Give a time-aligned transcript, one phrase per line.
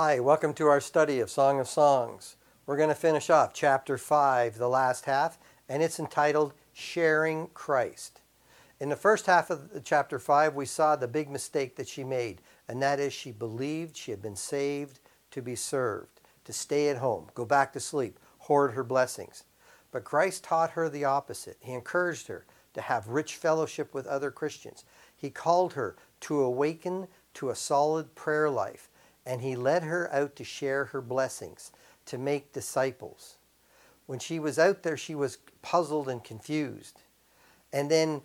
[0.00, 2.36] Hi, welcome to our study of Song of Songs.
[2.66, 8.20] We're going to finish off chapter 5, the last half, and it's entitled Sharing Christ.
[8.78, 12.42] In the first half of chapter 5, we saw the big mistake that she made,
[12.68, 15.00] and that is she believed she had been saved
[15.32, 19.42] to be served, to stay at home, go back to sleep, hoard her blessings.
[19.90, 21.56] But Christ taught her the opposite.
[21.58, 24.84] He encouraged her to have rich fellowship with other Christians.
[25.16, 28.87] He called her to awaken to a solid prayer life,
[29.28, 31.70] and he led her out to share her blessings,
[32.06, 33.36] to make disciples.
[34.06, 37.02] When she was out there, she was puzzled and confused.
[37.70, 38.22] And then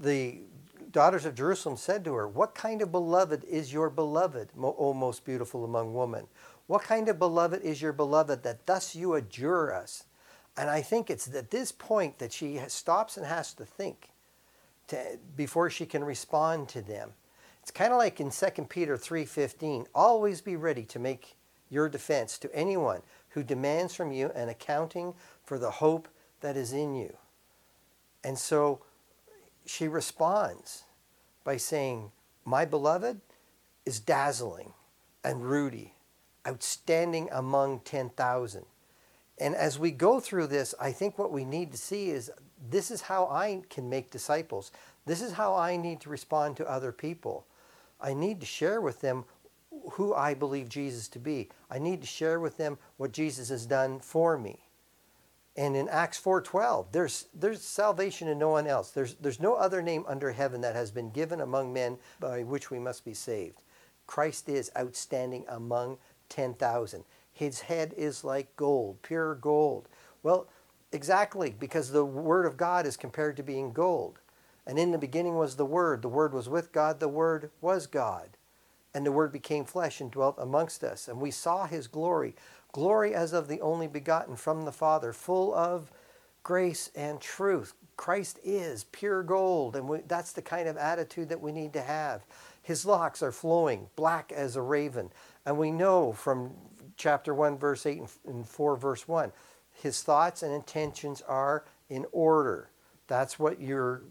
[0.00, 0.38] the
[0.90, 5.26] daughters of Jerusalem said to her, What kind of beloved is your beloved, O most
[5.26, 6.26] beautiful among women?
[6.68, 10.04] What kind of beloved is your beloved that thus you adjure us?
[10.56, 14.08] And I think it's at this point that she stops and has to think
[14.86, 17.12] to, before she can respond to them.
[17.68, 21.36] It's kind of like in 2 Peter 3:15, always be ready to make
[21.68, 26.08] your defense to anyone who demands from you an accounting for the hope
[26.40, 27.18] that is in you.
[28.24, 28.80] And so
[29.66, 30.84] she responds
[31.44, 32.10] by saying,
[32.42, 33.20] My beloved
[33.84, 34.72] is dazzling
[35.22, 35.92] and ruddy,
[36.46, 38.64] outstanding among 10,000.
[39.36, 42.30] And as we go through this, I think what we need to see is
[42.70, 44.72] this is how I can make disciples.
[45.04, 47.44] This is how I need to respond to other people.
[48.00, 49.24] I need to share with them
[49.92, 51.48] who I believe Jesus to be.
[51.70, 54.68] I need to share with them what Jesus has done for me.
[55.56, 58.92] And in Acts 4:12, there's there's salvation in no one else.
[58.92, 62.70] There's there's no other name under heaven that has been given among men by which
[62.70, 63.62] we must be saved.
[64.06, 67.04] Christ is outstanding among 10,000.
[67.32, 69.88] His head is like gold, pure gold.
[70.22, 70.48] Well,
[70.92, 74.20] exactly because the word of God is compared to being gold.
[74.68, 77.88] And in the beginning was the word, the word was with God, the word was
[77.88, 78.36] God.
[78.94, 82.36] And the word became flesh and dwelt amongst us, and we saw his glory
[82.72, 85.90] glory as of the only begotten from the Father, full of
[86.42, 87.74] grace and truth.
[87.96, 91.82] Christ is pure gold, and we, that's the kind of attitude that we need to
[91.82, 92.24] have.
[92.62, 95.10] His locks are flowing, black as a raven.
[95.46, 96.52] And we know from
[96.96, 99.32] chapter 1, verse 8 and 4, verse 1,
[99.72, 102.70] his thoughts and intentions are in order.
[103.08, 104.02] That's what your,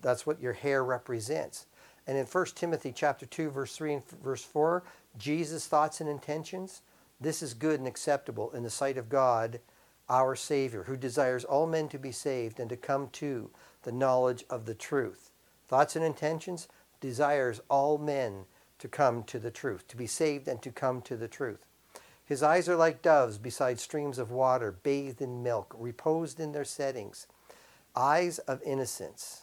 [0.00, 1.66] that's what your hair represents.
[2.06, 4.82] And in 1 Timothy chapter 2, verse 3 and verse 4,
[5.18, 6.82] Jesus' thoughts and intentions,
[7.20, 9.60] this is good and acceptable in the sight of God,
[10.08, 13.50] our Savior, who desires all men to be saved and to come to
[13.84, 15.30] the knowledge of the truth.
[15.68, 16.68] Thoughts and intentions
[17.00, 18.46] desires all men
[18.78, 21.66] to come to the truth, to be saved and to come to the truth.
[22.24, 26.64] His eyes are like doves beside streams of water, bathed in milk, reposed in their
[26.64, 27.26] settings.
[27.94, 29.41] Eyes of innocence.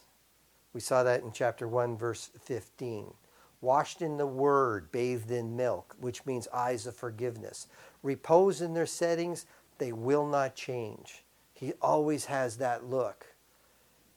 [0.73, 3.13] We saw that in chapter 1, verse 15
[3.61, 7.67] washed in the word, bathed in milk, which means eyes of forgiveness.
[8.03, 9.45] Repose in their settings,
[9.77, 11.23] they will not change.
[11.53, 13.25] He always has that look.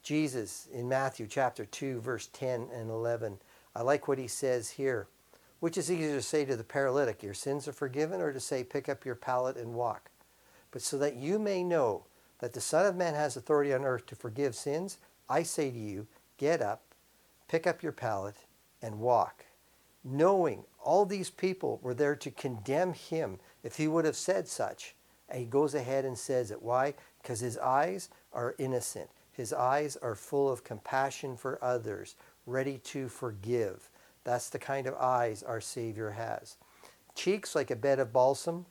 [0.02, 3.38] Jesus in Matthew chapter 2, verse 10 and 11,
[3.74, 5.06] I like what he says here.
[5.60, 8.64] Which is easier to say to the paralytic, Your sins are forgiven, or to say,
[8.64, 10.10] Pick up your pallet and walk?
[10.72, 12.04] But so that you may know
[12.40, 14.98] that the Son of Man has authority on earth to forgive sins,
[15.28, 16.82] I say to you, Get up,
[17.48, 18.36] pick up your pallet,
[18.80, 19.44] and walk,
[20.02, 24.94] knowing all these people were there to condemn him if he would have said such.
[25.28, 26.62] And he goes ahead and says it.
[26.62, 26.94] Why?
[27.22, 29.08] Because his eyes are innocent.
[29.32, 32.16] His eyes are full of compassion for others,
[32.46, 33.88] ready to forgive.
[34.24, 36.56] That's the kind of eyes our Savior has.
[37.14, 38.66] Cheeks like a bed of balsam,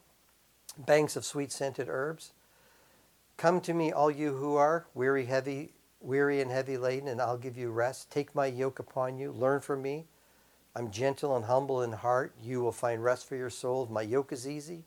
[0.78, 2.32] banks of sweet scented herbs.
[3.38, 7.38] Come to me, all you who are weary, heavy, weary and heavy laden, and I'll
[7.38, 8.12] give you rest.
[8.12, 9.32] Take my yoke upon you.
[9.32, 10.06] Learn from me.
[10.76, 12.34] I'm gentle and humble in heart.
[12.42, 13.90] You will find rest for your souls.
[13.90, 14.84] My yoke is easy.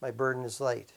[0.00, 0.92] My burden is light.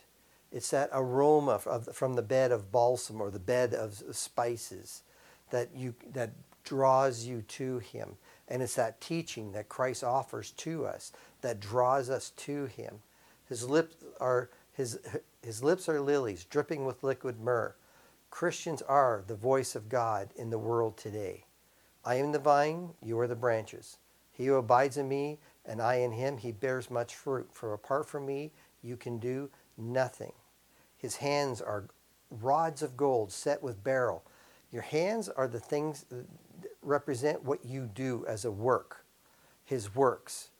[0.50, 1.58] It's that aroma
[1.92, 5.02] from the bed of balsam or the bed of spices
[5.50, 6.30] that, you, that
[6.64, 8.16] draws you to Him.
[8.48, 13.00] And it's that teaching that Christ offers to us that draws us to Him.
[13.48, 14.98] His lips are, his,
[15.42, 17.74] his lips are lilies dripping with liquid myrrh.
[18.30, 21.44] Christians are the voice of God in the world today.
[22.04, 23.98] I am the vine, you are the branches.
[24.30, 27.50] He who abides in me and I in him, he bears much fruit.
[27.52, 28.52] For apart from me,
[28.82, 30.32] you can do nothing.
[30.96, 31.88] His hands are
[32.30, 34.24] rods of gold set with beryl.
[34.70, 36.26] Your hands are the things that
[36.82, 39.04] represent what you do as a work,
[39.64, 40.50] his works.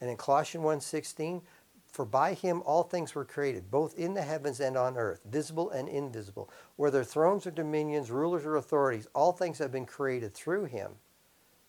[0.00, 1.42] And in Colossians 1:16,
[1.92, 5.70] for by him all things were created, both in the heavens and on earth, visible
[5.70, 6.50] and invisible.
[6.76, 10.92] Whether thrones or dominions, rulers or authorities, all things have been created through him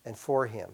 [0.06, 0.72] and for him.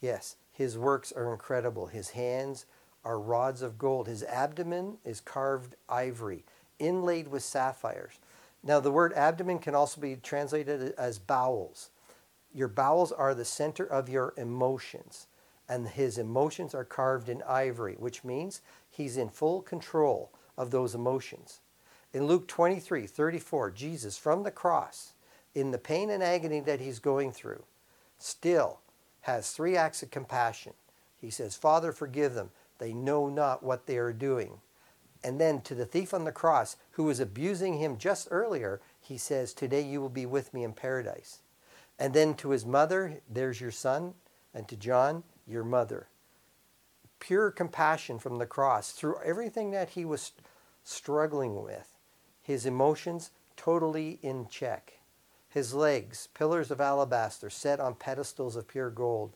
[0.00, 1.86] Yes, His works are incredible.
[1.86, 2.66] His hands
[3.04, 4.06] are rods of gold.
[4.08, 6.44] His abdomen is carved ivory,
[6.78, 8.18] inlaid with sapphires.
[8.62, 11.90] Now, the word abdomen can also be translated as bowels.
[12.52, 15.28] Your bowels are the center of your emotions,
[15.70, 20.96] and his emotions are carved in ivory, which means he's in full control of those
[20.96, 21.60] emotions.
[22.12, 25.12] In Luke 23 34, Jesus from the cross,
[25.54, 27.62] in the pain and agony that he's going through,
[28.18, 28.80] still
[29.22, 30.72] has three acts of compassion.
[31.16, 32.50] He says, Father, forgive them.
[32.78, 34.54] They know not what they are doing.
[35.22, 39.16] And then to the thief on the cross, who was abusing him just earlier, he
[39.16, 41.42] says, Today you will be with me in paradise.
[41.96, 44.14] And then to his mother, there's your son.
[44.52, 46.08] And to John, your mother.
[47.18, 50.32] Pure compassion from the cross through everything that he was
[50.84, 51.96] struggling with.
[52.42, 54.94] His emotions totally in check.
[55.48, 59.34] His legs, pillars of alabaster set on pedestals of pure gold.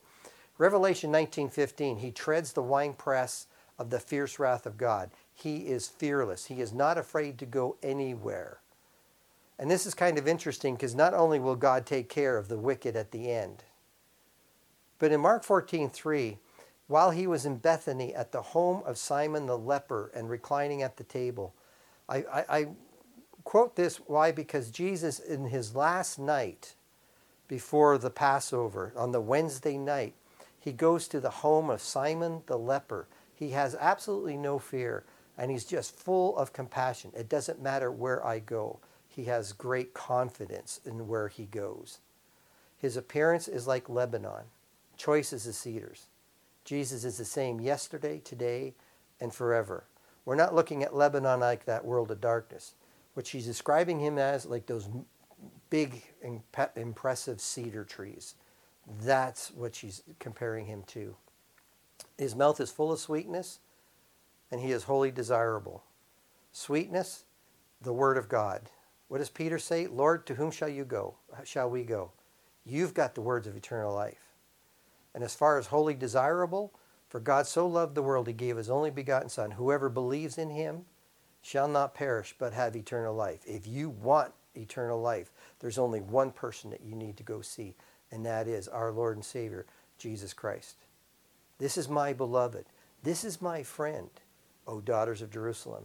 [0.57, 5.11] Revelation 19:15, he treads the winepress of the fierce wrath of God.
[5.33, 6.47] He is fearless.
[6.47, 8.61] He is not afraid to go anywhere.
[9.59, 12.59] And this is kind of interesting because not only will God take care of the
[12.59, 13.65] wicked at the end,
[14.99, 16.39] but in Mark 14:3,
[16.87, 20.97] while he was in Bethany at the home of Simon the leper and reclining at
[20.97, 21.55] the table,
[22.09, 22.67] I, I, I
[23.45, 24.33] quote this why?
[24.33, 26.75] Because Jesus, in his last night
[27.49, 30.15] before the Passover, on the Wednesday night,
[30.59, 33.07] he goes to the home of Simon the leper.
[33.35, 35.05] He has absolutely no fear
[35.37, 37.13] and he's just full of compassion.
[37.17, 41.99] It doesn't matter where I go, he has great confidence in where he goes.
[42.79, 44.45] His appearance is like Lebanon,
[44.97, 46.07] choice as cedars.
[46.65, 48.75] Jesus is the same yesterday, today,
[49.21, 49.85] and forever.
[50.25, 52.75] We're not looking at Lebanon like that world of darkness.
[53.13, 54.89] What she's describing him as, like those
[55.71, 56.03] big,
[56.77, 58.35] impressive cedar trees.
[59.03, 61.17] That's what she's comparing him to.
[62.19, 63.61] His mouth is full of sweetness,
[64.51, 65.85] and he is wholly desirable.
[66.53, 67.25] Sweetness,
[67.81, 68.71] the word of God.
[69.09, 69.87] What does Peter say?
[69.87, 71.15] Lord, to whom shall you go?
[71.45, 72.13] Shall we go?
[72.65, 74.24] You've got the words of eternal life.
[75.15, 76.73] And as far as wholly desirable,
[77.09, 79.53] for God so loved the world, he gave his only begotten Son.
[79.53, 80.87] Whoever believes in him
[81.41, 83.41] shall not perish, but have eternal life.
[83.47, 85.31] If you want eternal life,
[85.61, 87.77] there's only one person that you need to go see,
[88.11, 89.67] and that is our Lord and Savior,
[89.99, 90.77] Jesus Christ.
[91.59, 92.67] This is my beloved.
[93.03, 94.11] This is my friend.
[94.67, 95.85] O daughters of Jerusalem.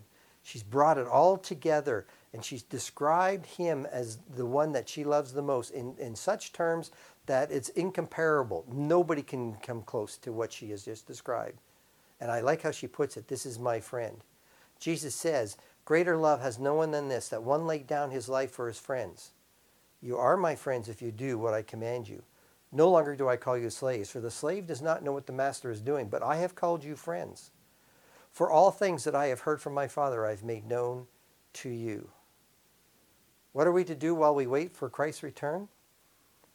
[0.50, 5.32] She's brought it all together and she's described him as the one that she loves
[5.32, 6.90] the most in, in such terms
[7.28, 8.66] that it's incomparable.
[8.68, 11.60] Nobody can come close to what she has just described.
[12.20, 14.24] And I like how she puts it this is my friend.
[14.80, 15.56] Jesus says,
[15.86, 18.80] Greater love has no one than this, that one laid down his life for his
[18.80, 19.34] friends.
[20.02, 22.24] You are my friends if you do what I command you.
[22.72, 25.34] No longer do I call you slaves, for the slave does not know what the
[25.34, 27.52] master is doing, but I have called you friends.
[28.32, 31.08] For all things that I have heard from my Father, I have made known
[31.54, 32.10] to you.
[33.52, 35.68] What are we to do while we wait for Christ's return?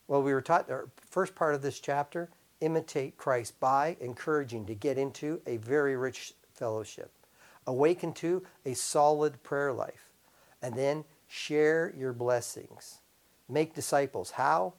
[0.07, 2.31] Well, we were taught the first part of this chapter
[2.61, 7.11] imitate Christ by encouraging to get into a very rich fellowship,
[7.67, 10.11] awaken to a solid prayer life,
[10.63, 13.01] and then share your blessings.
[13.49, 14.33] Make disciples.
[14.33, 14.75] How?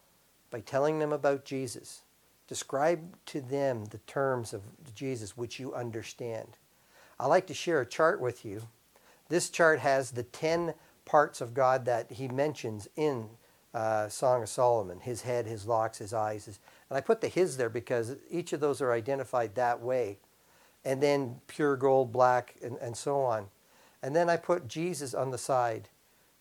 [0.49, 2.03] By telling them about Jesus.
[2.47, 4.61] Describe to them the terms of
[4.95, 6.57] Jesus which you understand.
[7.19, 8.63] I like to share a chart with you.
[9.29, 10.73] This chart has the 10
[11.05, 13.29] parts of God that he mentions in
[13.73, 16.45] uh, Song of Solomon his head, his locks, his eyes.
[16.45, 20.17] His, and I put the his there because each of those are identified that way.
[20.83, 23.47] And then pure gold, black, and, and so on.
[24.01, 25.89] And then I put Jesus on the side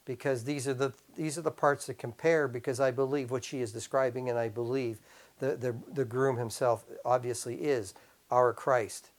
[0.05, 3.61] because these are the these are the parts that compare because I believe what she
[3.61, 4.99] is describing and I believe
[5.39, 7.95] the, the, the groom himself obviously is
[8.31, 9.11] our Christ.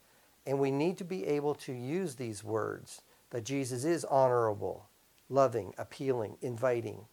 [0.46, 4.88] And we need to be able to use these words that Jesus is honorable,
[5.30, 7.06] loving, appealing, inviting,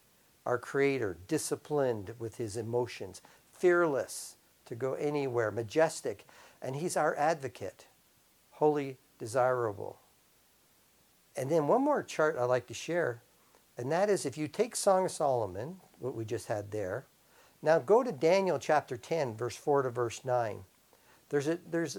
[0.45, 3.21] our Creator, disciplined with his emotions,
[3.51, 4.35] fearless
[4.65, 6.25] to go anywhere, majestic,
[6.61, 7.87] and he's our advocate,
[8.51, 9.99] holy, desirable.
[11.35, 13.21] And then one more chart I'd like to share,
[13.77, 17.05] and that is if you take Song of Solomon, what we just had there,
[17.61, 20.63] now go to Daniel chapter 10, verse 4 to verse 9.
[21.29, 21.97] There's a, there's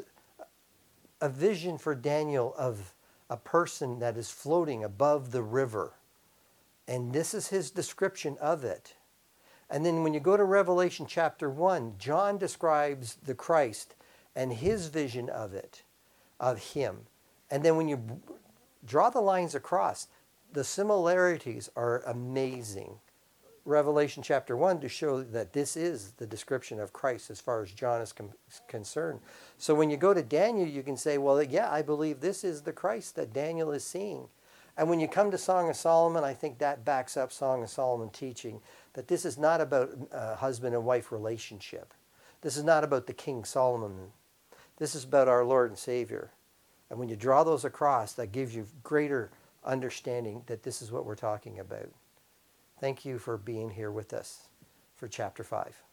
[1.25, 2.93] a vision for Daniel of
[3.31, 5.95] a person that is floating above the river.
[6.87, 8.97] And this is his description of it.
[9.71, 13.95] And then when you go to Revelation chapter 1, John describes the Christ
[14.37, 15.83] and his vision of it,
[16.39, 17.07] of him.
[17.51, 18.21] And then when you
[18.85, 20.09] draw the lines across,
[20.53, 22.99] the similarities are amazing.
[23.67, 27.73] Revelation chapter 1 to show that this is the description of Christ as far as
[27.73, 28.35] John is com-
[28.69, 29.21] concerned.
[29.57, 32.63] So when you go to Daniel, you can say, well, yeah, I believe this is
[32.63, 34.29] the Christ that Daniel is seeing.
[34.77, 37.71] And when you come to Song of Solomon, I think that backs up Song of
[37.71, 38.61] Solomon teaching
[38.93, 41.95] that this is not about a husband and wife relationship.
[42.43, 44.13] This is not about the King Solomon.
[44.77, 46.33] This is about our Lord and Savior.
[46.91, 49.31] And when you draw those across, that gives you greater
[49.65, 51.89] understanding that this is what we're talking about.
[52.81, 54.49] Thank you for being here with us
[54.97, 55.84] for chapter 5.